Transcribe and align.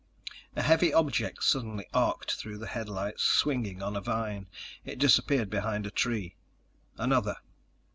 A 0.55 0.63
heavy 0.63 0.91
object 0.91 1.43
suddenly 1.43 1.85
arced 1.93 2.31
through 2.33 2.57
the 2.57 2.65
headlights, 2.73 3.21
swinging 3.21 3.83
on 3.83 3.95
a 3.95 4.01
vine. 4.01 4.47
It 4.83 4.97
disappeared 4.97 5.51
behind 5.51 5.85
a 5.85 5.91
tree. 5.91 6.37
Another. 6.97 7.35